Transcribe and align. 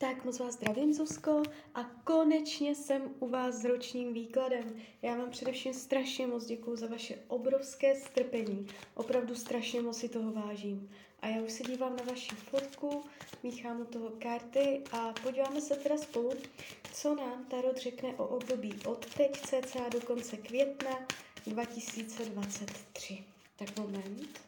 Tak 0.00 0.24
moc 0.24 0.38
vás 0.38 0.54
zdravím, 0.54 0.94
Zuzko, 0.94 1.42
a 1.74 1.84
konečně 1.84 2.74
jsem 2.74 3.14
u 3.18 3.28
vás 3.28 3.54
s 3.54 3.64
ročním 3.64 4.12
výkladem. 4.12 4.76
Já 5.02 5.16
vám 5.16 5.30
především 5.30 5.74
strašně 5.74 6.26
moc 6.26 6.46
děkuju 6.46 6.76
za 6.76 6.86
vaše 6.86 7.18
obrovské 7.28 7.94
strpení. 7.94 8.66
Opravdu 8.94 9.34
strašně 9.34 9.80
moc 9.80 9.98
si 9.98 10.08
toho 10.08 10.32
vážím. 10.32 10.90
A 11.22 11.28
já 11.28 11.42
už 11.42 11.52
se 11.52 11.62
dívám 11.62 11.96
na 11.96 12.04
vaši 12.04 12.34
fotku, 12.34 13.04
míchám 13.42 13.80
u 13.80 13.84
toho 13.84 14.10
karty 14.18 14.82
a 14.92 15.12
podíváme 15.22 15.60
se 15.60 15.76
teda 15.76 15.98
spolu, 15.98 16.32
co 16.92 17.14
nám 17.14 17.44
Tarot 17.44 17.76
řekne 17.76 18.08
o 18.08 18.26
období 18.26 18.74
od 18.86 19.14
teď 19.14 19.40
cca 19.40 19.88
do 19.88 20.00
konce 20.00 20.36
května 20.36 21.06
2023. 21.46 23.24
Tak 23.56 23.78
moment. 23.78 24.47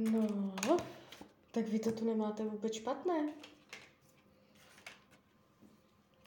No, 0.00 0.76
tak 1.50 1.68
vy 1.68 1.78
to 1.78 1.92
tu 1.92 2.04
nemáte 2.04 2.44
vůbec 2.44 2.74
špatné. 2.74 3.32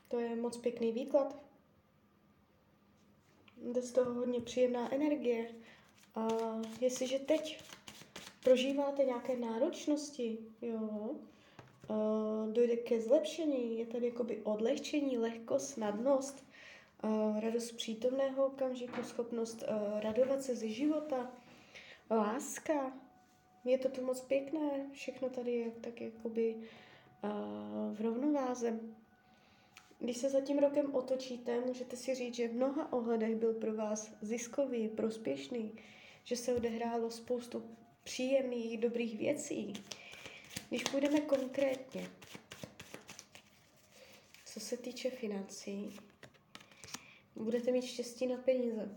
To 0.07 0.19
je 0.19 0.35
moc 0.35 0.57
pěkný 0.57 0.91
výklad. 0.91 1.35
Jde 3.71 3.81
z 3.81 3.91
toho 3.91 4.13
hodně 4.13 4.41
příjemná 4.41 4.93
energie. 4.93 5.55
A 6.15 6.27
jestliže 6.81 7.19
teď 7.19 7.63
prožíváte 8.43 9.03
nějaké 9.03 9.37
náročnosti, 9.37 10.37
jo, 10.61 11.09
dojde 12.51 12.75
ke 12.75 13.01
zlepšení, 13.01 13.79
je 13.79 13.85
tady 13.85 14.05
jakoby 14.05 14.41
odlehčení, 14.43 15.17
lehkost, 15.17 15.69
snadnost, 15.69 16.45
radost 17.39 17.71
přítomného 17.71 18.45
okamžiku, 18.45 19.03
schopnost 19.03 19.63
radovat 19.99 20.43
se 20.43 20.55
ze 20.55 20.67
života, 20.67 21.31
láska, 22.11 22.93
je 23.65 23.77
to 23.77 23.89
tu 23.89 24.05
moc 24.05 24.21
pěkné, 24.21 24.89
všechno 24.91 25.29
tady 25.29 25.51
je 25.51 25.71
tak 25.71 26.01
jakoby 26.01 26.55
uh, 26.55 27.95
v 27.95 28.01
rovnováze. 28.01 28.79
Když 29.99 30.17
se 30.17 30.29
za 30.29 30.41
tím 30.41 30.59
rokem 30.59 30.95
otočíte, 30.95 31.59
můžete 31.59 31.97
si 31.97 32.15
říct, 32.15 32.35
že 32.35 32.47
v 32.47 32.53
mnoha 32.53 32.93
ohledech 32.93 33.35
byl 33.35 33.53
pro 33.53 33.73
vás 33.73 34.11
ziskový, 34.21 34.87
prospěšný, 34.87 35.75
že 36.23 36.35
se 36.35 36.55
odehrálo 36.55 37.11
spoustu 37.11 37.75
příjemných, 38.03 38.77
dobrých 38.77 39.17
věcí. 39.17 39.73
Když 40.69 40.83
půjdeme 40.83 41.21
konkrétně, 41.21 42.09
co 44.45 44.59
se 44.59 44.77
týče 44.77 45.09
financí, 45.09 45.99
budete 47.35 47.71
mít 47.71 47.85
štěstí 47.85 48.27
na 48.27 48.37
peníze. 48.37 48.95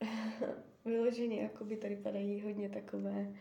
vyloženě, 0.86 1.40
jako 1.40 1.64
by 1.64 1.76
tady 1.76 1.96
padají 1.96 2.40
hodně 2.40 2.68
takové 2.68 3.34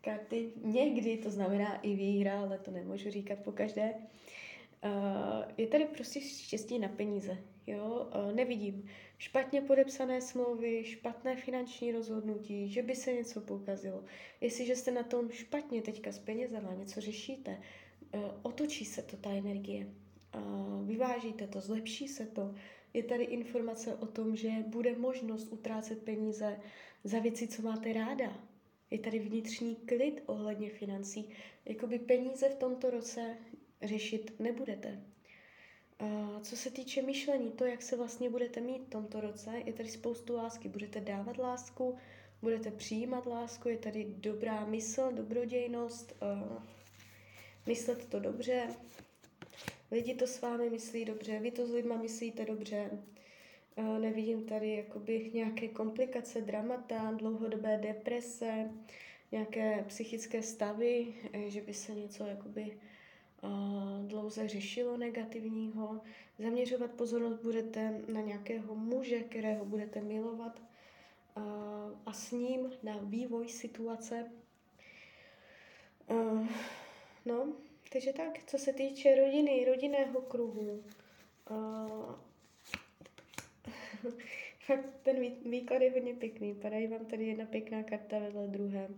karty. 0.00 0.52
Někdy 0.64 1.16
to 1.16 1.30
znamená 1.30 1.80
i 1.80 1.94
výhra, 1.94 2.40
ale 2.40 2.58
to 2.58 2.70
nemůžu 2.70 3.10
říkat 3.10 3.38
po 3.38 3.52
každé. 3.52 3.94
Uh, 4.84 4.90
je 5.56 5.66
tady 5.66 5.84
prostě 5.84 6.20
štěstí 6.20 6.78
na 6.78 6.88
peníze. 6.88 7.38
Jo? 7.66 8.10
Uh, 8.14 8.32
nevidím 8.32 8.88
špatně 9.18 9.60
podepsané 9.60 10.20
smlouvy, 10.20 10.84
špatné 10.84 11.36
finanční 11.36 11.92
rozhodnutí, 11.92 12.68
že 12.68 12.82
by 12.82 12.94
se 12.94 13.12
něco 13.12 13.40
pokazilo. 13.40 14.04
Jestliže 14.40 14.76
jste 14.76 14.90
na 14.90 15.02
tom 15.02 15.30
špatně 15.30 15.82
teďka 15.82 16.12
s 16.12 16.18
penězama, 16.18 16.74
něco 16.74 17.00
řešíte, 17.00 17.62
uh, 18.14 18.20
otočí 18.42 18.84
se 18.84 19.02
to 19.02 19.16
ta 19.16 19.30
energie. 19.30 19.86
Vyvážíte 20.84 21.46
to, 21.46 21.60
zlepší 21.60 22.08
se 22.08 22.26
to. 22.26 22.54
Je 22.94 23.02
tady 23.02 23.24
informace 23.24 23.94
o 23.94 24.06
tom, 24.06 24.36
že 24.36 24.50
bude 24.66 24.96
možnost 24.98 25.52
utrácet 25.52 26.02
peníze 26.02 26.60
za 27.04 27.18
věci, 27.18 27.48
co 27.48 27.62
máte 27.62 27.92
ráda. 27.92 28.38
Je 28.90 28.98
tady 28.98 29.18
vnitřní 29.18 29.76
klid 29.76 30.22
ohledně 30.26 30.70
financí. 30.70 31.28
Jakoby 31.64 31.98
peníze 31.98 32.48
v 32.48 32.54
tomto 32.54 32.90
roce 32.90 33.36
řešit 33.82 34.40
nebudete. 34.40 35.00
A 35.98 36.40
co 36.42 36.56
se 36.56 36.70
týče 36.70 37.02
myšlení, 37.02 37.50
to, 37.50 37.64
jak 37.64 37.82
se 37.82 37.96
vlastně 37.96 38.30
budete 38.30 38.60
mít 38.60 38.82
v 38.86 38.90
tomto 38.90 39.20
roce, 39.20 39.50
je 39.64 39.72
tady 39.72 39.88
spoustu 39.88 40.34
lásky. 40.36 40.68
Budete 40.68 41.00
dávat 41.00 41.38
lásku, 41.38 41.96
budete 42.42 42.70
přijímat 42.70 43.26
lásku, 43.26 43.68
je 43.68 43.78
tady 43.78 44.14
dobrá 44.18 44.64
mysl, 44.64 45.12
dobrodějnost, 45.12 46.16
uh, 46.22 46.62
myslet 47.66 48.04
to 48.08 48.20
dobře, 48.20 48.68
lidi 49.90 50.14
to 50.14 50.26
s 50.26 50.40
vámi 50.40 50.70
myslí 50.70 51.04
dobře, 51.04 51.38
vy 51.38 51.50
to 51.50 51.66
s 51.66 51.70
lidma 51.70 51.96
myslíte 51.96 52.44
dobře, 52.44 52.90
nevidím 53.98 54.44
tady 54.44 54.76
jakoby 54.76 55.30
nějaké 55.34 55.68
komplikace, 55.68 56.40
dramata, 56.40 57.12
dlouhodobé 57.16 57.78
deprese, 57.78 58.70
nějaké 59.32 59.84
psychické 59.88 60.42
stavy, 60.42 61.14
eh, 61.32 61.50
že 61.50 61.60
by 61.60 61.74
se 61.74 61.94
něco 61.94 62.24
jakoby 62.24 62.78
dlouze 64.06 64.48
řešilo 64.48 64.96
negativního. 64.96 66.00
Zaměřovat 66.38 66.90
pozornost 66.90 67.42
budete 67.42 68.00
na 68.12 68.20
nějakého 68.20 68.74
muže, 68.74 69.20
kterého 69.20 69.64
budete 69.64 70.00
milovat 70.00 70.62
a 72.06 72.12
s 72.12 72.32
ním 72.32 72.72
na 72.82 72.98
vývoj 73.02 73.48
situace. 73.48 74.30
No, 77.24 77.52
takže 77.92 78.12
tak, 78.12 78.44
co 78.46 78.58
se 78.58 78.72
týče 78.72 79.14
rodiny, 79.14 79.64
rodinného 79.64 80.20
kruhu, 80.20 80.82
Fakt 84.66 84.86
ten 85.02 85.20
výklad 85.50 85.82
je 85.82 85.90
hodně 85.90 86.14
pěkný. 86.14 86.54
Padají 86.54 86.86
vám 86.86 87.04
tady 87.04 87.26
jedna 87.26 87.46
pěkná 87.46 87.82
karta 87.82 88.18
vedle 88.18 88.46
druhé. 88.46 88.88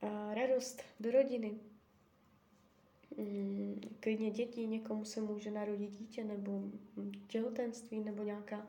A 0.00 0.34
radost 0.34 0.82
do 1.00 1.10
rodiny. 1.10 1.54
Mm, 3.16 3.80
klidně 4.00 4.30
dětí, 4.30 4.66
někomu 4.66 5.04
se 5.04 5.20
může 5.20 5.50
narodit 5.50 5.90
dítě, 5.90 6.24
nebo 6.24 6.62
těhotenství, 7.26 8.00
nebo 8.00 8.22
nějaká 8.22 8.66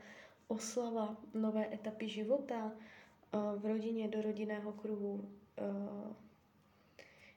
oslava 0.48 1.18
nové 1.34 1.74
etapy 1.74 2.10
života 2.10 2.72
v 3.58 3.66
rodině, 3.66 4.08
do 4.08 4.22
rodinného 4.22 4.74
kruhu. 4.74 5.30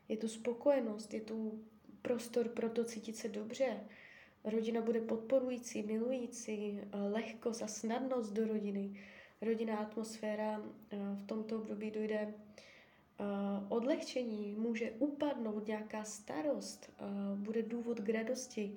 Je 0.09 0.17
tu 0.17 0.29
spokojenost, 0.29 1.15
je 1.15 1.21
tu 1.21 1.65
prostor 2.03 2.49
pro 2.49 2.71
to 2.71 2.85
cítit 2.85 3.17
se 3.17 3.29
dobře, 3.29 3.81
Rodina 4.45 4.81
bude 4.81 5.01
podporující, 5.01 5.83
milující, 5.83 6.81
eh, 6.81 6.97
lehkost 6.97 7.63
a 7.63 7.67
snadnost 7.67 8.33
do 8.33 8.47
rodiny. 8.47 8.91
Rodinná 9.41 9.77
atmosféra 9.77 10.63
eh, 10.91 10.97
v 11.15 11.27
tomto 11.27 11.57
období 11.57 11.91
dojde 11.91 12.19
eh, 12.19 12.35
odlehčení, 13.69 14.55
může 14.59 14.91
upadnout 14.91 15.67
nějaká 15.67 16.05
starost, 16.05 16.93
bude 17.35 17.63
důvod 17.63 18.01
k 18.01 18.09
radosti. 18.09 18.77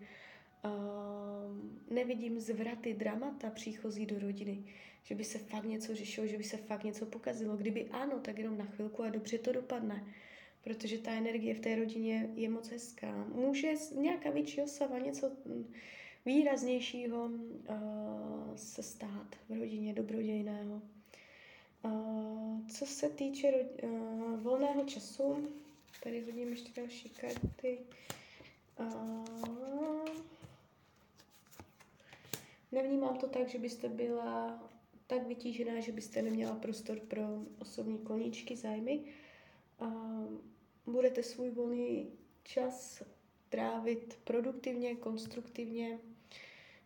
Nevidím 1.89 2.39
zvraty, 2.39 2.93
dramata 2.93 3.49
příchozí 3.49 4.05
do 4.05 4.19
rodiny, 4.19 4.63
že 5.03 5.15
by 5.15 5.23
se 5.23 5.37
fakt 5.37 5.63
něco 5.65 5.95
řešilo, 5.95 6.27
že 6.27 6.37
by 6.37 6.43
se 6.43 6.57
fakt 6.57 6.83
něco 6.83 7.05
pokazilo. 7.05 7.57
Kdyby 7.57 7.85
ano, 7.85 8.19
tak 8.19 8.37
jenom 8.37 8.57
na 8.57 8.65
chvilku 8.65 9.03
a 9.03 9.09
dobře 9.09 9.37
to 9.37 9.51
dopadne 9.51 10.05
protože 10.65 10.97
ta 10.97 11.11
energie 11.11 11.55
v 11.55 11.59
té 11.59 11.75
rodině 11.75 12.29
je 12.35 12.49
moc 12.49 12.69
hezká. 12.69 13.25
Může 13.33 13.73
nějaká 13.95 14.29
větší 14.29 14.61
osava, 14.61 14.99
něco 14.99 15.31
mm, 15.45 15.73
výraznějšího 16.25 17.25
uh, 17.25 18.55
se 18.55 18.83
stát 18.83 19.35
v 19.49 19.59
rodině 19.59 19.93
dobrodějného. 19.93 20.81
Uh, 21.83 22.67
co 22.67 22.85
se 22.85 23.09
týče 23.09 23.51
uh, 23.83 24.39
volného 24.39 24.83
času, 24.83 25.47
tady 26.03 26.21
hodím 26.21 26.49
ještě 26.49 26.81
další 26.81 27.09
karty. 27.09 27.77
Uh, 28.79 30.05
nevnímám 32.71 33.17
to 33.17 33.27
tak, 33.27 33.49
že 33.49 33.57
byste 33.57 33.89
byla 33.89 34.63
tak 35.07 35.27
vytížená, 35.27 35.79
že 35.79 35.91
byste 35.91 36.21
neměla 36.21 36.55
prostor 36.55 36.99
pro 36.99 37.21
osobní 37.59 37.97
koníčky, 37.97 38.55
zájmy. 38.55 38.99
Uh, 39.81 40.25
budete 40.87 41.23
svůj 41.23 41.49
volný 41.49 42.11
čas 42.43 43.03
trávit 43.49 44.19
produktivně, 44.23 44.95
konstruktivně. 44.95 45.99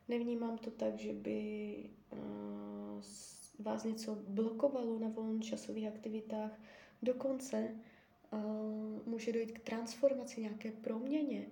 Nevnímám 0.08 0.58
to 0.58 0.72
tak, 0.72 0.98
že 0.98 1.14
by 1.14 1.76
uh, 2.12 3.02
vás 3.60 3.84
něco 3.84 4.16
blokovalo 4.28 5.00
na 5.00 5.10
volnočasových 5.10 5.88
aktivitách. 5.88 6.60
Dokonce 7.02 7.76
uh, 8.34 8.40
může 9.06 9.34
dojít 9.34 9.52
k 9.52 9.60
transformaci, 9.60 10.42
nějaké 10.42 10.72
proměně. 10.72 11.48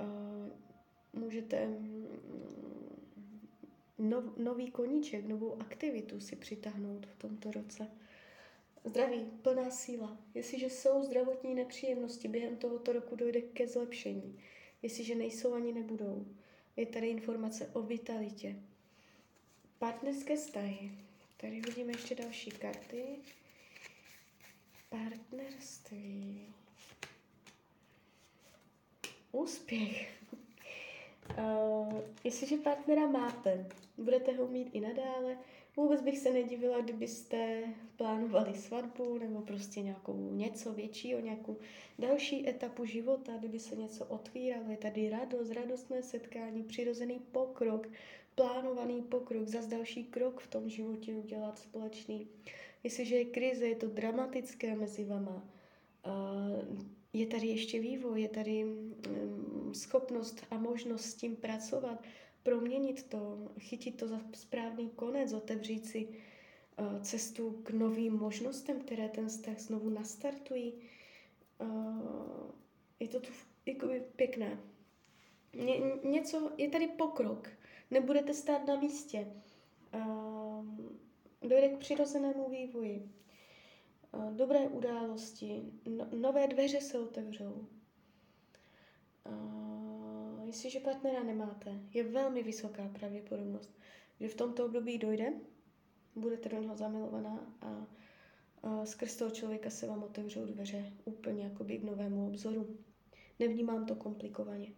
Uh, 0.00 1.20
můžete 1.22 1.66
mm, 1.66 2.06
nov, 3.98 4.24
nový 4.36 4.70
koníček, 4.70 5.26
novou 5.26 5.60
aktivitu 5.60 6.20
si 6.20 6.36
přitáhnout 6.36 7.06
v 7.06 7.16
tomto 7.16 7.50
roce. 7.50 7.90
Zdraví, 8.84 9.30
plná 9.42 9.70
síla. 9.70 10.18
Jestliže 10.34 10.66
jsou 10.66 11.04
zdravotní 11.04 11.54
nepříjemnosti, 11.54 12.28
během 12.28 12.56
tohoto 12.56 12.92
roku 12.92 13.16
dojde 13.16 13.40
ke 13.40 13.68
zlepšení. 13.68 14.38
Jestliže 14.82 15.14
nejsou, 15.14 15.54
ani 15.54 15.72
nebudou. 15.72 16.26
Je 16.76 16.86
tady 16.86 17.08
informace 17.08 17.70
o 17.72 17.82
vitalitě. 17.82 18.56
Partnerské 19.78 20.36
vztahy. 20.36 20.92
Tady 21.36 21.60
vidíme 21.60 21.92
ještě 21.92 22.14
další 22.14 22.50
karty. 22.50 23.04
Partnerství. 24.88 26.54
Úspěch. 29.32 30.22
Uh, 31.38 32.00
jestliže 32.24 32.56
partnera 32.56 33.06
máte, 33.06 33.66
budete 33.96 34.32
ho 34.32 34.46
mít 34.46 34.70
i 34.72 34.80
nadále, 34.80 35.38
vůbec 35.76 36.02
bych 36.02 36.18
se 36.18 36.32
nedivila, 36.32 36.80
kdybyste 36.80 37.62
plánovali 37.96 38.54
svatbu 38.54 39.18
nebo 39.18 39.40
prostě 39.40 39.80
nějakou 39.82 40.30
něco 40.30 40.72
většího, 40.72 41.20
nějakou 41.20 41.56
další 41.98 42.48
etapu 42.48 42.84
života, 42.84 43.32
kdyby 43.38 43.58
se 43.58 43.76
něco 43.76 44.04
otvíralo. 44.04 44.70
Je 44.70 44.76
tady 44.76 45.10
radost, 45.10 45.50
radostné 45.50 46.02
setkání, 46.02 46.62
přirozený 46.62 47.20
pokrok, 47.32 47.88
plánovaný 48.34 49.02
pokrok, 49.02 49.48
zase 49.48 49.68
další 49.68 50.04
krok 50.04 50.40
v 50.40 50.46
tom 50.46 50.68
životě 50.68 51.14
udělat 51.14 51.58
společný. 51.58 52.28
Jestliže 52.82 53.16
je 53.16 53.24
krize, 53.24 53.66
je 53.66 53.76
to 53.76 53.86
dramatické 53.86 54.76
mezi 54.76 55.04
vama. 55.04 55.48
Je 57.12 57.26
tady 57.26 57.46
ještě 57.46 57.80
vývoj, 57.80 58.22
je 58.22 58.28
tady 58.28 58.64
um, 58.64 59.74
schopnost 59.74 60.46
a 60.50 60.58
možnost 60.58 61.04
s 61.04 61.14
tím 61.14 61.36
pracovat, 61.36 62.02
proměnit 62.44 63.08
to, 63.08 63.38
chytit 63.58 63.96
to 63.96 64.08
za 64.08 64.20
správný 64.32 64.90
konec, 64.90 65.32
otevřít 65.32 65.86
si 65.86 66.08
uh, 66.08 67.02
cestu 67.02 67.50
k 67.62 67.70
novým 67.70 68.18
možnostem, 68.18 68.80
které 68.80 69.08
ten 69.08 69.28
vztah 69.28 69.58
znovu 69.58 69.90
nastartují. 69.90 70.72
Uh, 71.60 72.50
je 73.00 73.08
to 73.08 73.20
tu 73.20 73.32
jakoby 73.66 74.02
pěkné. 74.16 74.58
Ně, 75.54 75.80
něco, 76.04 76.52
je 76.58 76.70
tady 76.70 76.86
pokrok. 76.86 77.48
Nebudete 77.90 78.34
stát 78.34 78.66
na 78.66 78.80
místě. 78.80 79.26
Uh, 79.94 80.66
dojde 81.42 81.68
k 81.68 81.78
přirozenému 81.78 82.50
vývoji. 82.50 83.10
Dobré 84.30 84.60
události, 84.60 85.62
no, 85.96 86.08
nové 86.12 86.46
dveře 86.46 86.80
se 86.80 86.98
otevřou. 86.98 87.66
Uh, 89.26 89.93
jestliže 90.46 90.80
partnera 90.80 91.22
nemáte, 91.22 91.80
je 91.94 92.02
velmi 92.04 92.42
vysoká 92.42 92.88
pravděpodobnost, 92.98 93.78
že 94.20 94.28
v 94.28 94.34
tomto 94.34 94.64
období 94.64 94.98
dojde, 94.98 95.32
budete 96.16 96.48
do 96.48 96.58
něho 96.58 96.76
zamilovaná 96.76 97.54
a, 97.60 97.86
a 98.62 98.86
skrz 98.86 99.16
toho 99.16 99.30
člověka 99.30 99.70
se 99.70 99.86
vám 99.86 100.02
otevřou 100.02 100.46
dveře 100.46 100.92
úplně 101.04 101.44
jakoby 101.44 101.78
k 101.78 101.84
novému 101.84 102.26
obzoru. 102.28 102.76
Nevnímám 103.38 103.86
to 103.86 103.94
komplikovaně. 103.94 104.72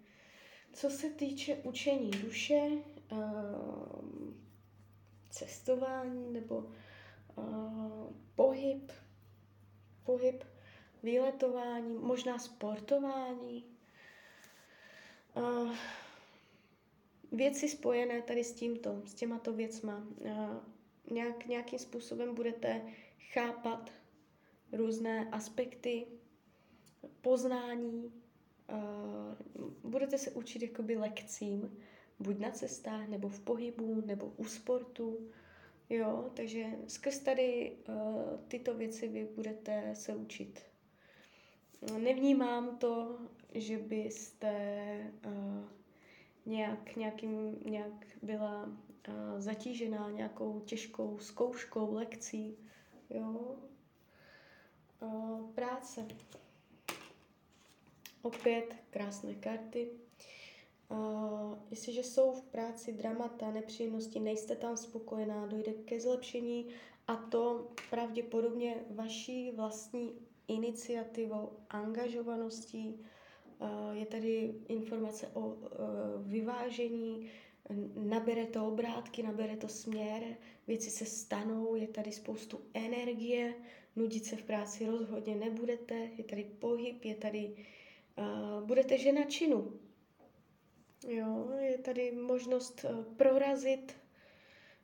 Co 0.73 0.91
se 0.91 1.11
týče 1.11 1.57
učení 1.57 2.11
duše, 2.11 2.69
uh, 3.13 4.37
cestování 5.31 6.33
nebo 6.33 6.57
uh, 7.37 8.13
pohyb, 8.35 8.93
pohyb, 10.05 10.45
výletování, 11.03 11.95
možná 11.99 12.39
sportování, 12.39 13.65
uh, 15.37 15.75
věci 17.37 17.69
spojené 17.69 18.23
tady 18.23 18.45
s 18.45 18.53
tímto, 18.53 19.03
s 19.05 19.15
těmato 19.15 19.53
věcma. 19.53 20.07
Nějak, 21.11 21.47
nějakým 21.47 21.79
způsobem 21.79 22.35
budete 22.35 22.83
chápat 23.33 23.93
různé 24.73 25.29
aspekty 25.31 26.07
poznání, 27.21 28.13
budete 29.85 30.19
se 30.19 30.31
učit 30.31 30.63
jakoby 30.63 30.97
lekcím, 30.97 31.79
buď 32.19 32.39
na 32.39 32.51
cestách, 32.51 33.09
nebo 33.09 33.29
v 33.29 33.41
pohybu, 33.41 34.03
nebo 34.07 34.27
u 34.37 34.45
sportu. 34.45 35.31
Jo, 35.91 36.31
takže 36.35 36.67
skrz 36.87 37.19
tady 37.19 37.77
tyto 38.49 38.75
věci 38.75 39.09
vy 39.09 39.29
budete 39.35 39.95
se 39.95 40.17
učit. 40.17 40.61
Nevnímám 41.99 42.77
to, 42.77 43.19
že 43.55 43.79
byste 43.79 45.13
nějak, 46.47 46.97
nějakým, 46.97 47.59
nějak 47.65 48.07
byla 48.23 48.65
uh, 48.65 49.15
zatížená 49.39 50.11
nějakou 50.11 50.61
těžkou 50.61 51.19
zkouškou, 51.19 51.95
lekcí. 51.95 52.57
Jo. 53.11 53.57
Uh, 55.01 55.51
práce. 55.55 56.07
Opět 58.23 58.75
krásné 58.91 59.35
karty. 59.35 59.91
Uh, 60.89 61.55
jestliže 61.71 62.03
jsou 62.03 62.33
v 62.33 62.43
práci 62.43 62.93
dramata, 62.93 63.51
nepříjemnosti, 63.51 64.21
nejste 64.21 64.57
tam 64.57 64.77
spokojená, 64.77 65.47
dojde 65.47 65.73
ke 65.73 66.01
zlepšení 66.01 66.69
a 67.07 67.17
to 67.17 67.71
pravděpodobně 67.91 68.85
vaší 68.91 69.51
vlastní 69.51 70.15
iniciativou, 70.49 71.53
angažovaností. 71.71 73.05
Uh, 73.59 73.69
je 73.93 74.07
tady 74.07 74.55
informace 74.69 75.29
o 75.35 75.41
uh, 75.41 75.57
vyvážení, 76.21 77.31
nabere 77.97 78.47
to 78.47 78.67
obrátky, 78.67 79.23
nabere 79.23 79.57
to 79.57 79.69
směr, 79.69 80.23
věci 80.67 80.91
se 80.91 81.05
stanou, 81.07 81.75
je 81.75 81.89
tady 81.89 82.13
spoustu 82.13 82.61
energie, 82.75 83.55
nudit 83.97 84.25
se 84.25 84.37
v 84.37 84.43
práci 84.43 84.87
rozhodně 84.87 85.35
nebudete, 85.35 85.95
je 86.19 86.25
tady 86.25 86.45
pohyb, 86.45 87.05
je 87.05 87.15
tady, 87.15 87.57
uh, 88.19 88.67
budete 88.67 88.99
žena 88.99 89.25
činu, 89.25 89.73
Jo, 91.09 91.49
je 91.59 91.79
tady 91.79 92.13
možnost 92.13 92.85
prorazit, 93.17 93.97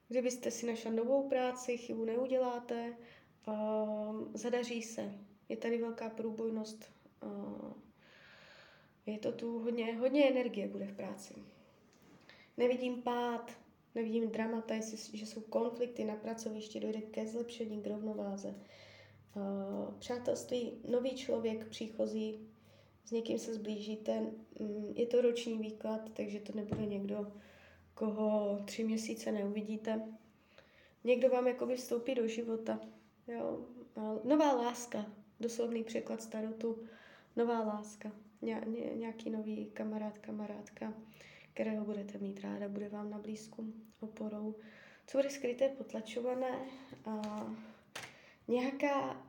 kdybyste 0.09 0.51
si 0.51 0.67
našla 0.67 0.91
novou 0.91 1.29
práci, 1.29 1.77
chybu 1.77 2.05
neuděláte, 2.05 2.97
zadaří 4.35 4.83
se. 4.83 5.15
Je 5.49 5.57
tady 5.57 5.79
velká 5.79 6.11
průbojnost. 6.11 6.93
Je 9.07 9.19
to 9.19 9.33
tu 9.33 9.59
hodně, 9.59 9.97
hodně 9.97 10.31
energie 10.31 10.69
bude 10.69 10.87
v 10.87 10.97
práci. 10.97 11.35
Nevidím 12.57 13.03
pád, 13.03 13.53
nevidím 13.95 14.31
dramata, 14.31 14.75
jestli, 14.75 15.19
že 15.19 15.27
jsou 15.27 15.41
konflikty 15.41 16.05
na 16.05 16.17
pracovišti, 16.17 16.81
dojde 16.81 17.01
ke 17.01 17.27
zlepšení, 17.27 17.83
k 17.83 17.87
rovnováze. 17.87 18.55
Uh, 19.37 19.95
přátelství, 19.99 20.73
nový 20.89 21.17
člověk, 21.17 21.69
příchozí, 21.69 22.49
s 23.05 23.11
někým 23.11 23.39
se 23.39 23.55
zblížíte. 23.55 24.21
Mm, 24.61 24.93
je 24.97 25.07
to 25.07 25.21
roční 25.21 25.59
výklad, 25.59 26.11
takže 26.15 26.41
to 26.41 26.53
nebude 26.53 26.87
někdo, 26.87 27.33
koho 27.95 28.59
tři 28.65 28.85
měsíce 28.85 29.33
neuvidíte. 29.33 30.03
Někdo 31.05 31.29
vám 31.29 31.47
jakoby 31.47 31.77
vstoupí 31.77 32.15
do 32.15 32.29
života. 32.29 32.81
Jo? 33.29 33.67
Nová 34.25 34.53
láska, 34.53 35.07
doslovný 35.41 35.85
překlad 35.85 36.23
starotu, 36.23 36.83
nová 37.37 37.61
láska. 37.61 38.13
Ně, 38.43 38.63
ně, 38.67 38.81
nějaký 38.95 39.31
nový 39.31 39.67
kamarád, 39.67 40.19
kamarádka, 40.19 40.95
kterého 41.53 41.85
budete 41.85 42.19
mít 42.19 42.41
ráda, 42.41 42.69
bude 42.69 42.89
vám 42.89 43.11
na 43.11 43.19
blízku 43.19 43.73
oporou. 44.01 44.55
Co 45.07 45.19
bude 45.19 45.31
skryté, 45.31 45.69
potlačované? 45.69 46.59
A 47.05 47.21
nějaká 48.49 49.23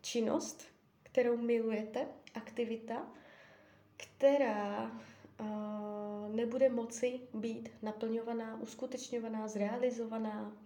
činnost, 0.00 0.64
kterou 1.02 1.36
milujete, 1.36 2.06
aktivita, 2.34 3.06
která 3.96 4.90
uh, 5.40 6.34
nebude 6.36 6.68
moci 6.68 7.20
být 7.34 7.68
naplňovaná, 7.82 8.60
uskutečňovaná, 8.60 9.48
zrealizovaná 9.48 10.56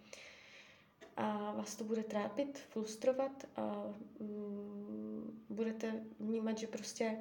a 1.17 1.53
vás 1.53 1.77
to 1.77 1.85
bude 1.85 2.03
trápit, 2.03 2.59
frustrovat 2.59 3.47
a 3.57 3.95
um, 4.19 5.45
budete 5.49 6.03
vnímat, 6.21 6.59
že 6.59 6.67
prostě 6.67 7.17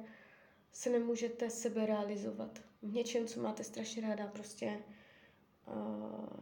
se 0.72 0.90
nemůžete 0.90 1.50
sebe 1.50 1.86
realizovat 1.86 2.58
v 2.82 2.92
něčem, 2.92 3.26
co 3.26 3.40
máte 3.40 3.64
strašně 3.64 4.02
ráda, 4.02 4.26
prostě 4.26 4.78
uh, 5.66 6.40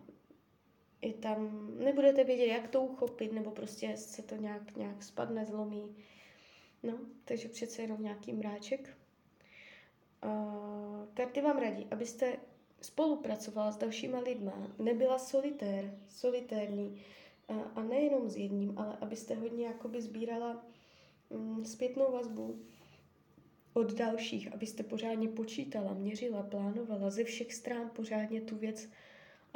je 1.02 1.14
tam, 1.14 1.68
nebudete 1.78 2.24
vědět, 2.24 2.46
jak 2.46 2.68
to 2.68 2.82
uchopit, 2.82 3.32
nebo 3.32 3.50
prostě 3.50 3.96
se 3.96 4.22
to 4.22 4.36
nějak, 4.36 4.76
nějak 4.76 5.02
spadne, 5.02 5.44
zlomí. 5.44 5.96
No, 6.82 6.98
takže 7.24 7.48
přece 7.48 7.82
jenom 7.82 8.02
nějaký 8.02 8.32
mráček. 8.32 8.96
Uh, 10.24 11.06
karty 11.14 11.40
vám 11.40 11.58
radí, 11.58 11.86
abyste 11.90 12.36
spolupracovala 12.80 13.72
s 13.72 13.76
dalšíma 13.76 14.18
lidma, 14.18 14.72
nebyla 14.78 15.18
solitér, 15.18 15.98
solitérní 16.08 17.02
uh, 17.46 17.62
a 17.74 17.82
nejenom 17.82 18.28
s 18.28 18.36
jedním, 18.36 18.78
ale 18.78 18.96
abyste 19.00 19.34
hodně 19.34 19.66
jakoby 19.66 20.02
sbírala 20.02 20.64
mm, 21.30 21.64
zpětnou 21.64 22.12
vazbu 22.12 22.60
od 23.72 23.92
dalších, 23.94 24.52
abyste 24.52 24.82
pořádně 24.82 25.28
počítala, 25.28 25.94
měřila, 25.94 26.42
plánovala, 26.42 27.10
ze 27.10 27.24
všech 27.24 27.54
stran 27.54 27.90
pořádně 27.94 28.40
tu 28.40 28.56
věc 28.56 28.88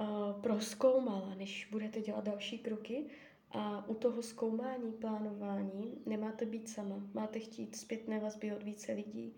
uh, 0.01 0.07
proskoumala, 0.41 1.35
než 1.35 1.69
budete 1.71 2.01
dělat 2.01 2.25
další 2.25 2.59
kroky. 2.59 3.05
A 3.51 3.89
u 3.89 3.95
toho 3.95 4.23
zkoumání, 4.23 4.93
plánování 4.93 6.03
nemáte 6.07 6.47
být 6.47 6.69
sama. 6.69 7.07
Máte 7.15 7.39
chtít 7.39 7.77
zpětné 7.77 8.21
vazby 8.21 8.53
od 8.53 8.63
více 8.63 8.93
lidí 8.93 9.37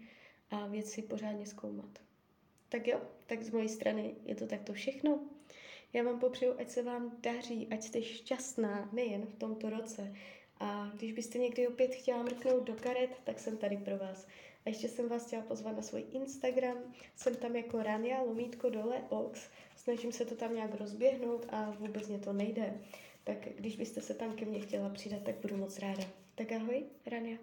a 0.51 0.67
věci 0.67 1.03
pořádně 1.03 1.47
zkoumat. 1.47 1.99
Tak 2.69 2.87
jo, 2.87 3.01
tak 3.27 3.43
z 3.43 3.51
mojej 3.51 3.69
strany 3.69 4.15
je 4.25 4.35
to 4.35 4.47
takto 4.47 4.73
všechno. 4.73 5.21
Já 5.93 6.03
vám 6.03 6.21
popřeju, 6.21 6.55
ať 6.59 6.71
se 6.71 6.83
vám 6.83 7.17
daří, 7.21 7.69
ať 7.71 7.83
jste 7.83 8.03
šťastná 8.03 8.89
nejen 8.93 9.27
v 9.27 9.35
tomto 9.35 9.71
roce. 9.71 10.15
A 10.61 10.91
když 10.95 11.13
byste 11.13 11.39
někdy 11.39 11.69
opět 11.69 11.95
chtěla 11.95 12.23
mrknout 12.23 12.65
do 12.65 12.75
karet, 12.75 13.11
tak 13.25 13.39
jsem 13.39 13.57
tady 13.57 13.77
pro 13.77 13.99
vás. 13.99 14.27
A 14.67 14.69
ještě 14.69 14.89
jsem 14.89 15.09
vás 15.09 15.27
chtěla 15.27 15.43
pozvat 15.43 15.77
na 15.77 15.83
svůj 15.83 16.05
Instagram. 16.13 16.77
Jsem 17.17 17.35
tam 17.35 17.57
jako 17.57 17.83
Rania, 17.83 18.23
lomítko 18.23 18.71
dole, 18.71 19.05
ox. 19.09 19.49
Snažím 19.77 20.13
se 20.13 20.25
to 20.25 20.35
tam 20.35 20.55
nějak 20.55 20.75
rozběhnout 20.75 21.47
a 21.49 21.71
vůbec 21.71 22.09
mě 22.09 22.19
to 22.19 22.33
nejde. 22.33 22.81
Tak 23.25 23.49
když 23.57 23.77
byste 23.77 24.01
se 24.01 24.15
tam 24.15 24.37
ke 24.37 24.45
mně 24.45 24.61
chtěla 24.61 24.89
přidat, 24.89 25.23
tak 25.23 25.35
budu 25.37 25.57
moc 25.57 25.79
ráda. 25.79 26.05
Tak 26.35 26.53
ahoj, 26.53 26.85
Rania. 27.07 27.39